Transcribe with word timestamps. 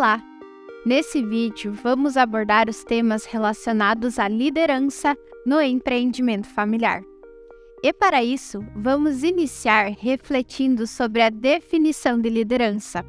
Olá! 0.00 0.18
Nesse 0.86 1.22
vídeo, 1.22 1.74
vamos 1.74 2.16
abordar 2.16 2.70
os 2.70 2.82
temas 2.82 3.26
relacionados 3.26 4.18
à 4.18 4.28
liderança 4.28 5.14
no 5.44 5.60
empreendimento 5.60 6.48
familiar. 6.48 7.02
E 7.82 7.92
para 7.92 8.24
isso, 8.24 8.64
vamos 8.74 9.22
iniciar 9.22 9.90
refletindo 9.90 10.86
sobre 10.86 11.20
a 11.20 11.28
definição 11.28 12.18
de 12.18 12.30
liderança. 12.30 13.04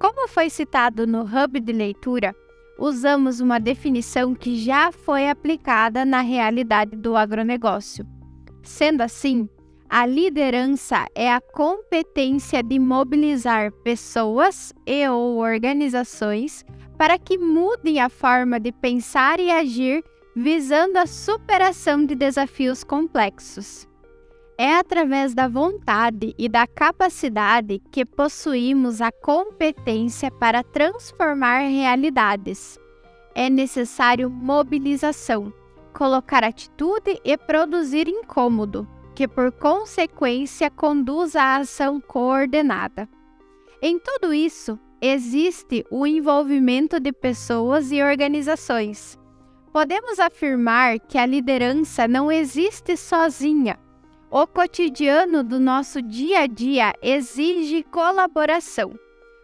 Como 0.00 0.26
foi 0.26 0.50
citado 0.50 1.06
no 1.06 1.22
Hub 1.22 1.60
de 1.60 1.72
Leitura, 1.72 2.34
usamos 2.76 3.38
uma 3.38 3.60
definição 3.60 4.34
que 4.34 4.56
já 4.56 4.90
foi 4.90 5.28
aplicada 5.28 6.04
na 6.04 6.22
realidade 6.22 6.96
do 6.96 7.16
agronegócio. 7.16 8.04
Sendo 8.64 9.02
assim, 9.02 9.48
a 9.88 10.04
liderança 10.04 11.06
é 11.14 11.32
a 11.32 11.40
competência 11.40 12.62
de 12.62 12.78
mobilizar 12.78 13.70
pessoas 13.84 14.72
e 14.84 15.08
ou 15.08 15.38
organizações 15.38 16.64
para 16.98 17.18
que 17.18 17.38
mudem 17.38 18.00
a 18.00 18.08
forma 18.08 18.58
de 18.58 18.72
pensar 18.72 19.38
e 19.38 19.50
agir 19.50 20.02
visando 20.34 20.98
a 20.98 21.06
superação 21.06 22.04
de 22.04 22.14
desafios 22.14 22.82
complexos. 22.82 23.86
É 24.58 24.74
através 24.74 25.34
da 25.34 25.46
vontade 25.46 26.34
e 26.38 26.48
da 26.48 26.66
capacidade 26.66 27.80
que 27.92 28.04
possuímos 28.04 29.00
a 29.00 29.12
competência 29.12 30.30
para 30.30 30.62
transformar 30.62 31.60
realidades. 31.60 32.78
É 33.34 33.50
necessário 33.50 34.30
mobilização, 34.30 35.52
colocar 35.92 36.42
atitude 36.42 37.20
e 37.22 37.36
produzir 37.36 38.08
incômodo 38.08 38.88
que 39.16 39.26
por 39.26 39.50
consequência 39.50 40.70
conduz 40.70 41.34
à 41.34 41.56
ação 41.56 41.98
coordenada. 41.98 43.08
Em 43.80 43.98
tudo 43.98 44.34
isso, 44.34 44.78
existe 45.00 45.86
o 45.90 46.06
envolvimento 46.06 47.00
de 47.00 47.10
pessoas 47.12 47.90
e 47.90 48.02
organizações. 48.02 49.18
Podemos 49.72 50.20
afirmar 50.20 50.98
que 51.00 51.16
a 51.16 51.24
liderança 51.24 52.06
não 52.06 52.30
existe 52.30 52.94
sozinha. 52.94 53.78
O 54.30 54.46
cotidiano 54.46 55.42
do 55.42 55.58
nosso 55.58 56.02
dia 56.02 56.40
a 56.40 56.46
dia 56.46 56.92
exige 57.00 57.82
colaboração. 57.84 58.92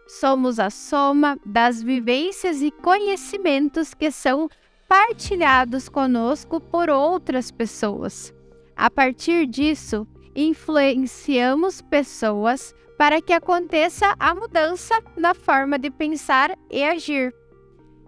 Somos 0.07 0.59
a 0.59 0.69
soma 0.69 1.35
das 1.43 1.81
vivências 1.81 2.61
e 2.61 2.69
conhecimentos 2.69 3.95
que 3.95 4.11
são 4.11 4.47
partilhados 4.87 5.89
conosco 5.89 6.59
por 6.59 6.91
outras 6.91 7.49
pessoas. 7.49 8.31
A 8.75 8.89
partir 8.89 9.45
disso, 9.45 10.07
influenciamos 10.35 11.81
pessoas 11.81 12.73
para 12.97 13.21
que 13.21 13.33
aconteça 13.33 14.15
a 14.19 14.33
mudança 14.33 14.95
na 15.15 15.33
forma 15.33 15.77
de 15.77 15.89
pensar 15.91 16.57
e 16.69 16.83
agir. 16.83 17.33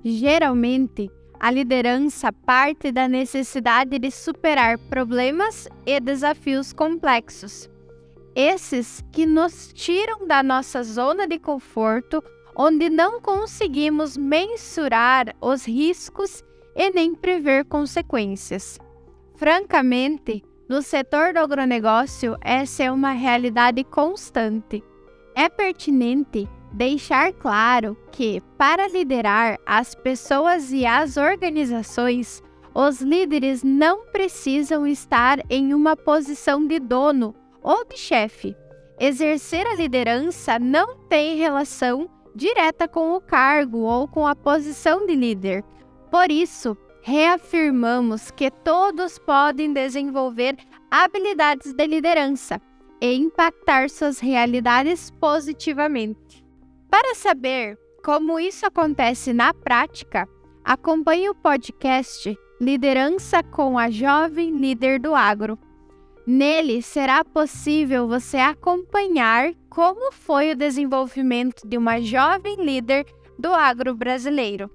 Geralmente, 0.04 1.10
a 1.40 1.52
liderança 1.52 2.32
parte 2.32 2.92
da 2.92 3.08
necessidade 3.08 4.00
de 4.00 4.10
superar 4.10 4.78
problemas 4.78 5.68
e 5.86 6.00
desafios 6.00 6.72
complexos. 6.74 7.70
Esses 8.36 9.04
que 9.12 9.26
nos 9.26 9.72
tiram 9.74 10.28
da 10.28 10.44
nossa 10.44 10.84
zona 10.84 11.28
de 11.28 11.40
conforto, 11.40 12.24
onde 12.56 12.90
não 12.90 13.22
conseguimos 13.22 14.18
mensurar 14.18 15.36
os 15.42 15.66
riscos 15.66 16.44
e 16.76 16.90
nem 16.92 17.16
prever 17.16 17.66
consequências. 17.66 18.80
Francamente, 19.36 20.44
no 20.68 20.82
setor 20.82 21.34
do 21.34 21.40
agronegócio, 21.40 22.38
essa 22.42 22.84
é 22.84 22.92
uma 22.92 23.12
realidade 23.12 23.84
constante. 23.84 24.84
É 25.36 25.48
pertinente 25.48 26.50
deixar 26.72 27.32
claro 27.34 27.98
que, 28.12 28.42
para 28.58 28.88
liderar 28.88 29.58
as 29.66 29.94
pessoas 29.94 30.72
e 30.72 30.86
as 30.86 31.18
organizações, 31.18 32.42
os 32.74 33.00
líderes 33.00 33.64
não 33.64 34.06
precisam 34.08 34.86
estar 34.86 35.40
em 35.50 35.74
uma 35.74 35.96
posição 35.96 36.66
de 36.66 36.80
dono 36.80 37.34
ou 37.62 37.86
de 37.86 37.98
chefe. 37.98 38.56
Exercer 39.00 39.66
a 39.68 39.76
liderança 39.76 40.58
não 40.58 40.98
tem 41.08 41.38
relação 41.38 42.10
direta 42.36 42.88
com 42.88 43.14
o 43.14 43.22
cargo 43.22 43.80
ou 43.80 44.08
com 44.08 44.28
a 44.28 44.36
posição 44.36 45.06
de 45.06 45.16
líder. 45.16 45.64
Por 46.12 46.32
isso, 46.32 46.78
reafirmamos 47.08 48.32
que 48.32 48.50
todos 48.50 49.20
podem 49.20 49.72
desenvolver 49.72 50.58
habilidades 50.90 51.72
de 51.72 51.86
liderança 51.86 52.60
e 53.00 53.14
impactar 53.14 53.92
suas 53.92 54.18
realidades 54.18 55.12
positivamente. 55.12 56.44
Para 56.90 57.14
saber 57.14 57.78
como 58.04 58.40
isso 58.40 58.66
acontece 58.66 59.34
na 59.34 59.54
prática, 59.54 60.28
acompanhe 60.64 61.30
o 61.30 61.36
podcast 61.36 62.36
Liderança 62.60 63.44
com 63.44 63.78
a 63.78 63.92
Jovem 63.92 64.58
Líder 64.58 65.00
do 65.00 65.14
Agro. 65.14 65.60
Nele 66.26 66.82
será 66.82 67.24
possível 67.24 68.08
você 68.08 68.38
acompanhar 68.38 69.54
como 69.70 70.12
foi 70.12 70.54
o 70.54 70.56
desenvolvimento 70.56 71.68
de 71.68 71.78
uma 71.78 72.02
jovem 72.02 72.56
líder 72.56 73.06
do 73.38 73.54
agro 73.54 73.94
brasileiro. 73.94 74.72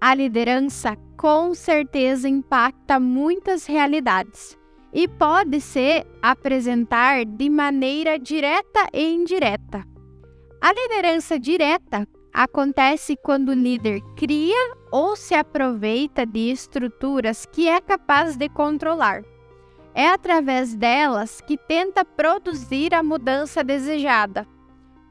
A 0.00 0.14
liderança 0.14 0.96
com 1.16 1.52
certeza 1.52 2.28
impacta 2.28 3.00
muitas 3.00 3.66
realidades 3.66 4.56
e 4.92 5.08
pode 5.08 5.60
se 5.60 6.06
apresentar 6.22 7.24
de 7.24 7.50
maneira 7.50 8.16
direta 8.16 8.86
e 8.94 9.12
indireta. 9.12 9.84
A 10.60 10.72
liderança 10.72 11.36
direta 11.36 12.06
acontece 12.32 13.16
quando 13.16 13.48
o 13.48 13.54
líder 13.54 14.00
cria 14.16 14.76
ou 14.92 15.16
se 15.16 15.34
aproveita 15.34 16.24
de 16.24 16.48
estruturas 16.48 17.44
que 17.44 17.68
é 17.68 17.80
capaz 17.80 18.36
de 18.36 18.48
controlar. 18.48 19.24
É 19.96 20.08
através 20.08 20.76
delas 20.76 21.40
que 21.40 21.56
tenta 21.56 22.04
produzir 22.04 22.94
a 22.94 23.02
mudança 23.02 23.64
desejada. 23.64 24.46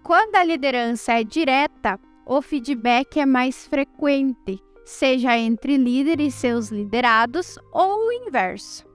Quando 0.01 0.37
a 0.37 0.43
liderança 0.45 1.11
é 1.11 1.25
direta, 1.25 1.99
o 2.25 2.41
feedback 2.41 3.19
é 3.19 3.25
mais 3.25 3.67
frequente 3.67 4.65
seja 4.87 5.37
entre 5.37 5.75
líder 5.75 6.21
e 6.21 6.31
seus 6.31 6.69
liderados 6.69 7.59
ou 7.73 8.07
o 8.07 8.11
inverso. 8.13 8.87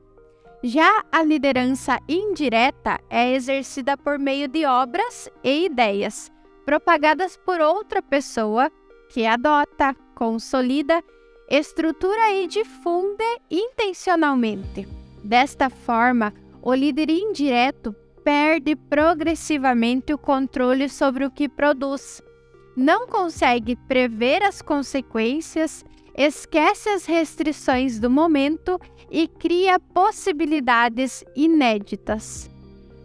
Já 0.65 1.05
a 1.13 1.23
liderança 1.23 1.99
indireta 2.09 2.99
é 3.11 3.35
exercida 3.35 3.95
por 3.99 4.19
meio 4.19 4.49
de 4.49 4.65
obras 4.65 5.29
e 5.45 5.67
ideias 5.67 6.33
propagadas 6.65 7.37
por 7.37 7.61
outra 7.61 8.01
pessoa 8.01 8.73
que 9.11 9.27
adota, 9.27 9.95
consolida, 10.15 11.05
estrutura 11.51 12.33
e 12.33 12.47
difunde 12.47 13.25
intencionalmente. 13.51 14.89
Desta 15.23 15.69
forma, 15.69 16.33
o 16.63 16.73
líder 16.73 17.11
indireto 17.11 17.95
perde 18.25 18.75
progressivamente 18.75 20.15
o 20.15 20.19
controle 20.19 20.89
sobre 20.89 21.27
o 21.27 21.31
que 21.31 21.51
produz 21.51 22.23
não 22.77 23.07
consegue 23.07 23.77
prever 23.77 24.43
as 24.43 24.63
consequências, 24.63 25.85
esquece 26.17 26.89
as 26.89 27.05
restrições 27.05 27.99
do 27.99 28.11
momento 28.11 28.79
e 29.11 29.29
cria 29.29 29.79
possibilidades 29.79 31.25
inéditas. 31.37 32.51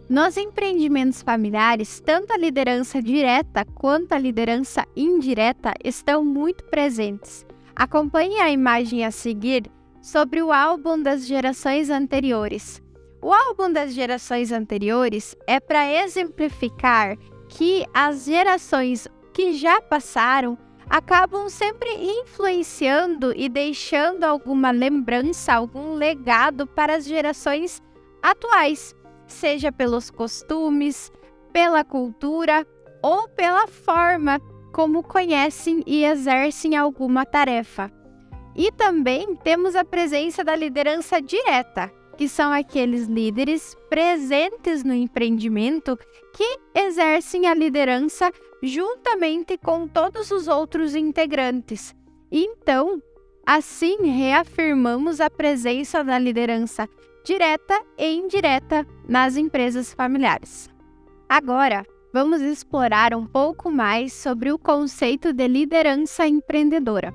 Nos 0.08 0.38
empreendimentos 0.38 1.20
familiares, 1.20 2.00
tanto 2.00 2.32
a 2.32 2.38
liderança 2.38 3.02
direta 3.02 3.64
quanto 3.74 4.12
a 4.14 4.18
liderança 4.18 4.86
indireta 4.96 5.74
estão 5.84 6.24
muito 6.24 6.64
presentes. 6.64 7.44
Acompanhe 7.76 8.40
a 8.40 8.50
imagem 8.50 9.04
a 9.04 9.10
seguir 9.10 9.70
sobre 10.00 10.40
o 10.40 10.50
álbum 10.50 11.02
das 11.02 11.26
gerações 11.26 11.90
anteriores. 11.90 12.82
O 13.20 13.32
álbum 13.32 13.70
das 13.70 13.92
gerações 13.92 14.50
anteriores 14.50 15.36
é 15.46 15.60
para 15.60 15.92
exemplificar 15.92 17.18
que 17.48 17.84
as 17.92 18.24
gerações 18.24 19.06
que 19.38 19.52
já 19.52 19.80
passaram 19.80 20.58
acabam 20.90 21.48
sempre 21.48 21.88
influenciando 21.94 23.32
e 23.36 23.48
deixando 23.48 24.24
alguma 24.24 24.72
lembrança, 24.72 25.54
algum 25.54 25.94
legado 25.94 26.66
para 26.66 26.96
as 26.96 27.04
gerações 27.04 27.80
atuais, 28.20 28.96
seja 29.28 29.70
pelos 29.70 30.10
costumes, 30.10 31.12
pela 31.52 31.84
cultura 31.84 32.66
ou 33.00 33.28
pela 33.28 33.68
forma 33.68 34.40
como 34.72 35.04
conhecem 35.04 35.84
e 35.86 36.04
exercem 36.04 36.76
alguma 36.76 37.24
tarefa. 37.24 37.92
E 38.56 38.72
também 38.72 39.36
temos 39.36 39.76
a 39.76 39.84
presença 39.84 40.42
da 40.42 40.56
liderança 40.56 41.22
direta, 41.22 41.92
que 42.18 42.28
são 42.28 42.52
aqueles 42.52 43.06
líderes 43.06 43.76
presentes 43.88 44.82
no 44.82 44.92
empreendimento 44.92 45.96
que 46.34 46.58
exercem 46.74 47.46
a 47.46 47.54
liderança 47.54 48.32
juntamente 48.60 49.56
com 49.56 49.86
todos 49.86 50.32
os 50.32 50.48
outros 50.48 50.96
integrantes. 50.96 51.94
Então, 52.30 53.00
assim 53.46 54.10
reafirmamos 54.10 55.20
a 55.20 55.30
presença 55.30 56.02
da 56.02 56.18
liderança 56.18 56.88
direta 57.24 57.80
e 57.96 58.12
indireta 58.12 58.84
nas 59.08 59.36
empresas 59.36 59.94
familiares. 59.94 60.68
Agora, 61.28 61.86
vamos 62.12 62.40
explorar 62.40 63.14
um 63.14 63.26
pouco 63.26 63.70
mais 63.70 64.12
sobre 64.12 64.50
o 64.50 64.58
conceito 64.58 65.32
de 65.32 65.46
liderança 65.46 66.26
empreendedora. 66.26 67.14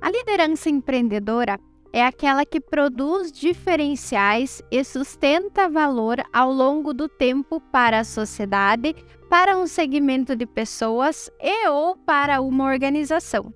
A 0.00 0.10
liderança 0.10 0.70
empreendedora 0.70 1.60
é 1.94 2.04
aquela 2.04 2.44
que 2.44 2.60
produz 2.60 3.30
diferenciais 3.30 4.60
e 4.68 4.82
sustenta 4.82 5.68
valor 5.68 6.20
ao 6.32 6.52
longo 6.52 6.92
do 6.92 7.08
tempo 7.08 7.60
para 7.60 8.00
a 8.00 8.04
sociedade, 8.04 8.96
para 9.30 9.56
um 9.56 9.64
segmento 9.64 10.34
de 10.34 10.44
pessoas 10.44 11.30
e 11.40 11.68
ou 11.68 11.96
para 11.96 12.40
uma 12.40 12.64
organização. 12.64 13.54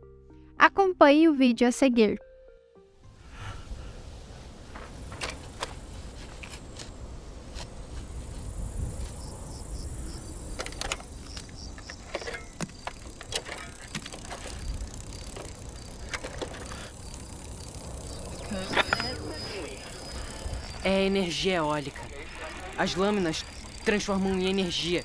Acompanhe 0.56 1.28
o 1.28 1.34
vídeo 1.34 1.66
a 1.66 1.72
seguir. 1.72 2.27
É 20.98 21.04
energia 21.04 21.58
eólica. 21.58 22.02
As 22.76 22.96
lâminas 22.96 23.44
transformam 23.84 24.36
em 24.36 24.48
energia 24.50 25.04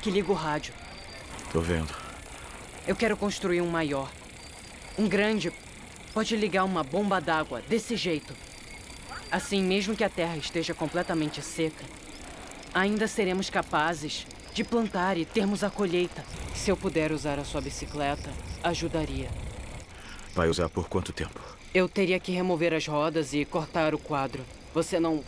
que 0.00 0.12
liga 0.12 0.30
o 0.30 0.34
rádio. 0.34 0.72
Tô 1.52 1.60
vendo. 1.60 1.92
Eu 2.86 2.94
quero 2.94 3.16
construir 3.16 3.60
um 3.60 3.68
maior. 3.68 4.08
Um 4.96 5.08
grande 5.08 5.52
pode 6.14 6.36
ligar 6.36 6.62
uma 6.62 6.84
bomba 6.84 7.20
d'água 7.20 7.60
desse 7.62 7.96
jeito. 7.96 8.32
Assim, 9.28 9.60
mesmo 9.60 9.96
que 9.96 10.04
a 10.04 10.08
terra 10.08 10.36
esteja 10.36 10.72
completamente 10.72 11.42
seca, 11.42 11.84
ainda 12.72 13.08
seremos 13.08 13.50
capazes 13.50 14.24
de 14.54 14.62
plantar 14.62 15.18
e 15.18 15.24
termos 15.24 15.64
a 15.64 15.70
colheita. 15.70 16.24
Se 16.54 16.70
eu 16.70 16.76
puder 16.76 17.10
usar 17.10 17.40
a 17.40 17.44
sua 17.44 17.60
bicicleta, 17.60 18.30
ajudaria. 18.62 19.28
Vai 20.38 20.48
usar 20.48 20.68
por 20.68 20.88
quanto 20.88 21.12
tempo? 21.12 21.40
Eu 21.74 21.88
teria 21.88 22.20
que 22.20 22.30
remover 22.30 22.72
as 22.72 22.86
rodas 22.86 23.34
e 23.34 23.44
cortar 23.44 23.92
o 23.92 23.98
quadro. 23.98 24.44
Você 24.72 25.00
não 25.00 25.24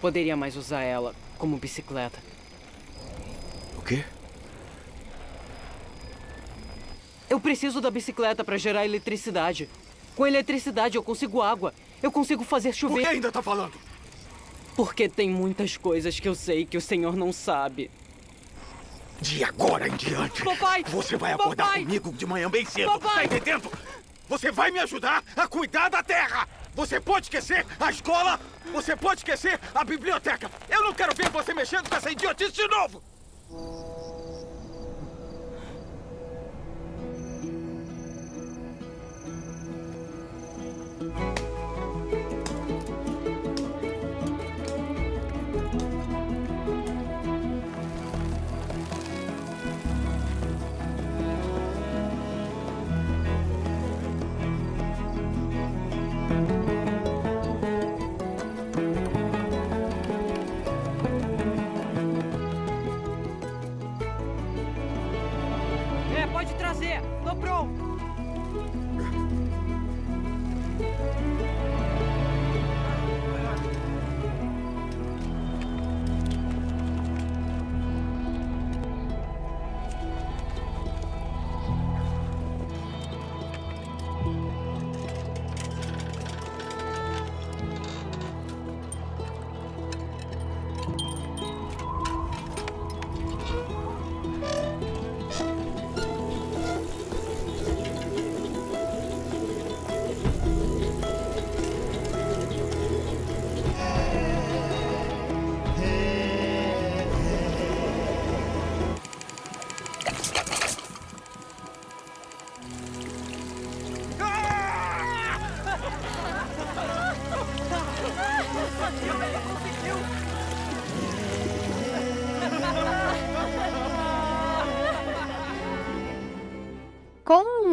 poderia 0.00 0.36
mais 0.36 0.56
usar 0.56 0.82
ela 0.82 1.16
como 1.36 1.56
bicicleta. 1.56 2.20
O 3.76 3.82
quê? 3.82 4.04
Eu 7.28 7.40
preciso 7.40 7.80
da 7.80 7.90
bicicleta 7.90 8.44
para 8.44 8.56
gerar 8.56 8.84
eletricidade. 8.84 9.68
Com 10.14 10.24
eletricidade 10.28 10.96
eu 10.96 11.02
consigo 11.02 11.42
água. 11.42 11.74
Eu 12.00 12.12
consigo 12.12 12.44
fazer 12.44 12.72
chover. 12.72 12.94
Por 12.94 13.02
que 13.02 13.14
ainda 13.16 13.32
tá 13.32 13.42
falando? 13.42 13.72
Porque 14.76 15.08
tem 15.08 15.28
muitas 15.28 15.76
coisas 15.76 16.20
que 16.20 16.28
eu 16.28 16.36
sei 16.36 16.64
que 16.64 16.76
o 16.76 16.80
senhor 16.80 17.16
não 17.16 17.32
sabe. 17.32 17.90
De 19.20 19.42
agora 19.44 19.88
em 19.88 19.96
diante, 19.96 20.42
Papai! 20.44 20.84
você 20.88 21.16
vai 21.16 21.32
acordar 21.32 21.64
Papai! 21.64 21.82
comigo 21.82 22.12
de 22.12 22.26
manhã 22.26 22.50
bem 22.50 22.64
cedo. 22.64 22.90
Papai! 22.92 23.28
Tá 23.28 23.36
entendendo? 23.36 23.70
Você 24.28 24.50
vai 24.50 24.70
me 24.70 24.78
ajudar 24.80 25.22
a 25.36 25.46
cuidar 25.46 25.88
da 25.88 26.02
terra. 26.02 26.48
Você 26.74 27.00
pode 27.00 27.26
esquecer 27.26 27.66
a 27.78 27.90
escola, 27.90 28.40
você 28.72 28.96
pode 28.96 29.20
esquecer 29.20 29.60
a 29.74 29.84
biblioteca. 29.84 30.50
Eu 30.68 30.82
não 30.84 30.94
quero 30.94 31.14
ver 31.14 31.28
você 31.28 31.52
mexendo 31.52 31.88
com 31.88 31.96
essa 31.96 32.10
idiotice 32.10 32.52
de 32.52 32.66
novo. 32.68 33.02
Pode 66.52 66.56
trazer. 66.58 67.00
Tô 67.24 67.34
pronto. 67.36 67.92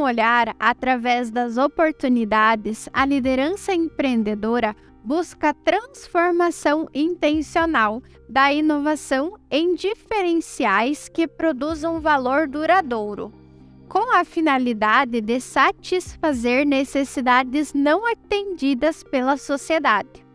Olhar 0.01 0.55
através 0.59 1.31
das 1.31 1.57
oportunidades, 1.57 2.89
a 2.93 3.05
liderança 3.05 3.73
empreendedora 3.73 4.75
busca 5.03 5.53
transformação 5.53 6.87
intencional 6.93 8.01
da 8.27 8.51
inovação 8.53 9.37
em 9.49 9.73
diferenciais 9.73 11.09
que 11.09 11.27
produzam 11.27 11.99
valor 11.99 12.47
duradouro, 12.47 13.33
com 13.87 14.15
a 14.15 14.23
finalidade 14.23 15.19
de 15.21 15.39
satisfazer 15.39 16.65
necessidades 16.65 17.73
não 17.73 18.05
atendidas 18.05 19.03
pela 19.03 19.37
sociedade. 19.37 20.25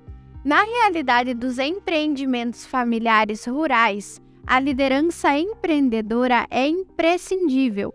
Na 0.45 0.63
realidade 0.63 1.35
dos 1.35 1.59
empreendimentos 1.59 2.67
familiares 2.67 3.47
rurais, 3.47 4.21
a 4.47 4.61
liderança 4.61 5.39
empreendedora 5.39 6.47
é 6.51 6.67
imprescindível 6.67 7.95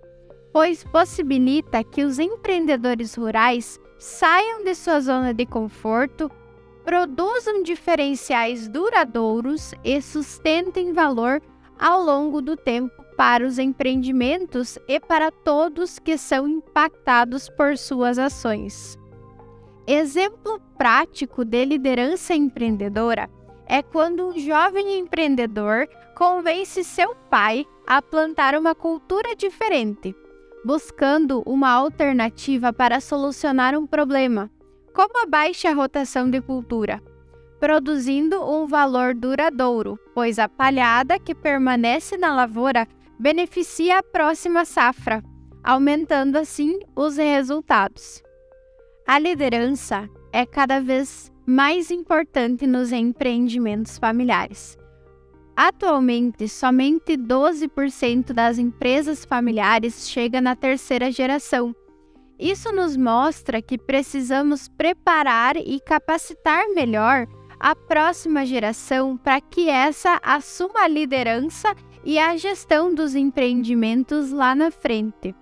pois 0.51 0.83
possibilita 0.83 1.83
que 1.83 2.03
os 2.03 2.19
empreendedores 2.19 3.15
rurais 3.15 3.79
saiam 3.97 4.63
de 4.63 4.73
sua 4.73 4.99
zona 4.99 5.33
de 5.33 5.45
conforto, 5.45 6.31
produzam 6.83 7.61
diferenciais 7.61 8.67
duradouros 8.67 9.73
e 9.83 10.01
sustentem 10.01 10.93
valor 10.93 11.41
ao 11.77 12.01
longo 12.01 12.41
do 12.41 12.55
tempo 12.55 13.03
para 13.15 13.45
os 13.45 13.59
empreendimentos 13.59 14.79
e 14.87 14.99
para 14.99 15.29
todos 15.29 15.99
que 15.99 16.17
são 16.17 16.47
impactados 16.47 17.49
por 17.49 17.77
suas 17.77 18.17
ações. 18.17 18.97
Exemplo 19.85 20.61
prático 20.77 21.43
de 21.43 21.65
liderança 21.65 22.33
empreendedora 22.33 23.29
é 23.67 23.83
quando 23.83 24.29
um 24.29 24.39
jovem 24.39 24.97
empreendedor 24.97 25.87
convence 26.15 26.83
seu 26.83 27.13
pai 27.29 27.65
a 27.85 28.01
plantar 28.01 28.55
uma 28.55 28.73
cultura 28.73 29.35
diferente 29.35 30.15
buscando 30.63 31.41
uma 31.45 31.69
alternativa 31.69 32.73
para 32.73 32.99
solucionar 32.99 33.77
um 33.77 33.87
problema, 33.87 34.49
como 34.93 35.23
a 35.23 35.25
baixa 35.25 35.73
rotação 35.73 36.29
de 36.29 36.41
cultura, 36.41 37.01
produzindo 37.59 38.43
um 38.43 38.65
valor 38.65 39.13
duradouro, 39.13 39.99
pois 40.13 40.39
a 40.39 40.47
palhada 40.49 41.19
que 41.19 41.35
permanece 41.35 42.17
na 42.17 42.35
lavoura 42.35 42.87
beneficia 43.19 43.99
a 43.99 44.03
próxima 44.03 44.63
safra, 44.65 45.23
aumentando 45.63 46.37
assim 46.37 46.79
os 46.95 47.17
resultados. 47.17 48.23
A 49.05 49.19
liderança 49.19 50.09
é 50.31 50.45
cada 50.45 50.79
vez 50.79 51.31
mais 51.45 51.91
importante 51.91 52.65
nos 52.65 52.91
empreendimentos 52.91 53.97
familiares. 53.97 54.78
Atualmente, 55.61 56.47
somente 56.47 57.17
12% 57.17 58.31
das 58.31 58.57
empresas 58.57 59.25
familiares 59.25 60.07
chega 60.07 60.39
na 60.39 60.55
terceira 60.55 61.11
geração. 61.11 61.75
Isso 62.39 62.71
nos 62.71 62.95
mostra 62.95 63.61
que 63.61 63.77
precisamos 63.77 64.69
preparar 64.69 65.57
e 65.57 65.81
capacitar 65.81 66.63
melhor 66.69 67.27
a 67.59 67.75
próxima 67.75 68.45
geração 68.45 69.17
para 69.17 69.41
que 69.41 69.67
essa 69.67 70.17
assuma 70.23 70.83
a 70.83 70.87
liderança 70.87 71.75
e 72.05 72.17
a 72.17 72.37
gestão 72.37 72.95
dos 72.95 73.13
empreendimentos 73.13 74.31
lá 74.31 74.55
na 74.55 74.71
frente. 74.71 75.35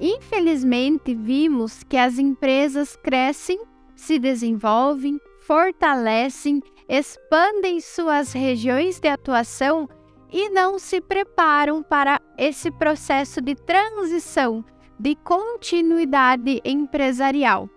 Infelizmente, 0.00 1.14
vimos 1.14 1.82
que 1.82 1.98
as 1.98 2.18
empresas 2.18 2.96
crescem, 2.96 3.60
se 3.94 4.18
desenvolvem, 4.18 5.20
fortalecem, 5.42 6.62
expandem 6.90 7.80
suas 7.80 8.32
regiões 8.32 8.98
de 8.98 9.06
atuação 9.06 9.88
e 10.32 10.50
não 10.50 10.76
se 10.76 11.00
preparam 11.00 11.84
para 11.84 12.20
esse 12.36 12.68
processo 12.68 13.40
de 13.40 13.54
transição, 13.54 14.64
de 14.98 15.14
continuidade 15.14 16.60
empresarial. 16.64 17.70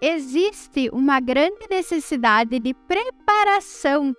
Existe 0.00 0.88
uma 0.94 1.20
grande 1.20 1.66
necessidade 1.68 2.58
de 2.58 2.72
preparação 2.72 4.16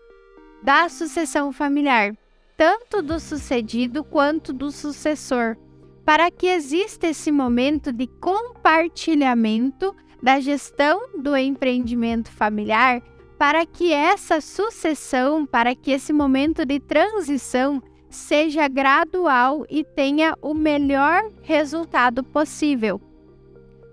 da 0.61 0.87
sucessão 0.89 1.51
familiar, 1.51 2.15
tanto 2.55 3.01
do 3.01 3.19
sucedido 3.19 4.03
quanto 4.03 4.53
do 4.53 4.69
sucessor, 4.71 5.57
para 6.05 6.29
que 6.29 6.45
exista 6.45 7.07
esse 7.07 7.31
momento 7.31 7.91
de 7.91 8.05
compartilhamento 8.05 9.95
da 10.21 10.39
gestão 10.39 11.17
do 11.17 11.35
empreendimento 11.35 12.29
familiar 12.29 13.01
para 13.39 13.65
que 13.65 13.93
essa 13.93 14.41
sucessão, 14.41 15.45
para 15.45 15.73
que 15.73 15.91
esse 15.91 16.11
momento 16.11 16.65
de 16.65 16.77
transição 16.77 17.81
seja 18.09 18.67
gradual 18.67 19.65
e 19.69 19.81
tenha 19.81 20.35
o 20.41 20.53
melhor 20.53 21.23
resultado 21.41 22.21
possível. 22.21 22.99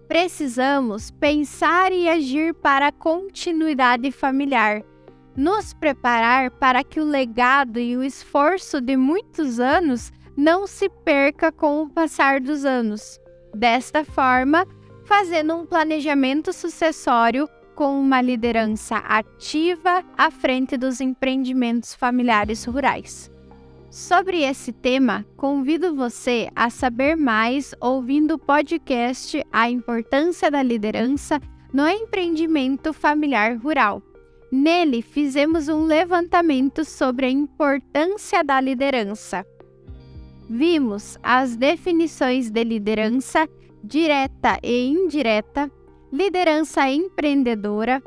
Precisamos 0.09 1.13
pensar 1.13 1.93
e 1.93 2.09
agir 2.09 2.55
para 2.55 2.89
a 2.89 2.93
continuidade 2.93 4.11
familiar, 4.11 4.83
nos 5.37 5.73
preparar 5.73 6.51
para 6.51 6.83
que 6.83 6.99
o 6.99 7.05
legado 7.05 7.79
e 7.79 7.97
o 7.97 8.03
esforço 8.03 8.81
de 8.81 8.97
muitos 8.97 9.61
anos 9.61 10.13
não 10.37 10.67
se 10.67 10.89
perca 10.89 11.53
com 11.53 11.83
o 11.83 11.89
passar 11.89 12.41
dos 12.41 12.65
anos. 12.65 13.21
Desta 13.55 14.05
forma, 14.05 14.67
fazendo 15.05 15.55
um 15.55 15.65
planejamento 15.65 16.53
sucessório 16.53 17.49
com 17.77 18.01
uma 18.01 18.23
liderança 18.23 18.97
ativa 18.97 20.03
à 20.17 20.31
frente 20.31 20.79
dos 20.79 21.01
empreendimentos 21.01 21.95
familiares 21.95 22.65
rurais. 22.65 23.31
Sobre 23.91 24.43
esse 24.43 24.73
tema, 24.73 25.25
convido 25.37 25.95
você 25.95 26.49
a 26.57 26.71
saber 26.71 27.17
mais 27.17 27.75
ouvindo 27.81 28.35
o 28.35 28.39
podcast 28.39 29.45
A 29.53 29.71
Importância 29.71 30.51
da 30.51 30.63
Liderança 30.63 31.41
no 31.73 31.87
Empreendimento 31.87 32.93
Familiar 32.95 33.59
Rural. 33.59 34.03
Nele, 34.51 35.03
fizemos 35.03 35.69
um 35.69 35.85
levantamento 35.85 36.85
sobre 36.85 37.27
a 37.27 37.31
importância 37.31 38.43
da 38.43 38.59
liderança. 38.59 39.45
Vimos 40.49 41.19
as 41.23 41.57
definições 41.57 42.51
de 42.51 42.65
liderança 42.65 43.47
direta 43.85 44.59
e 44.63 44.89
indireta, 44.89 45.71
liderança 46.13 46.89
empreendedora 46.89 48.03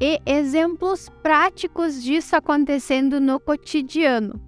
e 0.00 0.20
exemplos 0.26 1.08
práticos 1.22 2.02
disso 2.02 2.36
acontecendo 2.36 3.20
no 3.20 3.38
cotidiano. 3.38 4.40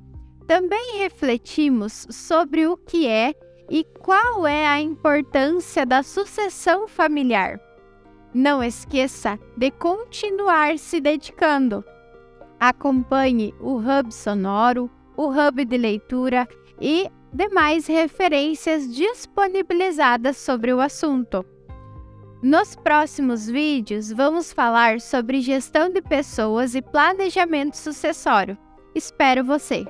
Também 0.47 0.99
refletimos 0.99 2.07
sobre 2.11 2.67
o 2.67 2.77
que 2.77 3.07
é 3.07 3.35
e 3.71 3.85
qual 4.01 4.47
é 4.47 4.67
a 4.67 4.81
importância 4.81 5.85
da 5.85 6.03
sucessão 6.03 6.87
familiar. 6.87 7.61
Não 8.33 8.63
esqueça 8.63 9.39
de 9.57 9.71
continuar 9.71 10.79
se 10.79 11.01
dedicando. 11.01 11.85
Acompanhe 12.61 13.55
o 13.61 13.77
Hub 13.77 14.13
Sonoro, 14.13 14.91
o 15.17 15.29
Hub 15.29 15.65
de 15.65 15.77
Leitura 15.77 16.47
e 16.81 17.11
demais 17.33 17.87
referências 17.87 18.95
disponibilizadas 18.95 20.37
sobre 20.37 20.73
o 20.73 20.81
assunto. 20.81 21.45
Nos 22.43 22.77
próximos 22.77 23.47
vídeos, 23.47 24.13
vamos 24.13 24.53
falar 24.53 25.01
sobre 25.01 25.41
gestão 25.41 25.89
de 25.89 26.03
pessoas 26.03 26.75
e 26.75 26.83
planejamento 26.83 27.77
sucessório. 27.77 28.59
Espero 28.95 29.43
você! 29.43 29.87